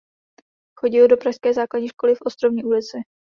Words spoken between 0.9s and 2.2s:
do pražské základní školy